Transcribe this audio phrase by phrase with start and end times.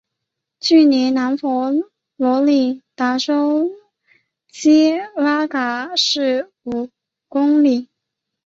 [0.59, 1.71] 距离南佛
[2.15, 3.69] 罗里达州
[4.47, 6.89] 基拉戈市五
[7.27, 7.87] 公里。